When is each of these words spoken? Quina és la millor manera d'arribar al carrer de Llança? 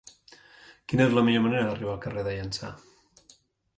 Quina 0.93 1.05
és 1.09 1.13
la 1.17 1.23
millor 1.27 1.45
manera 1.49 1.67
d'arribar 1.67 1.93
al 1.97 2.03
carrer 2.07 2.25
de 2.29 2.35
Llança? 2.39 2.71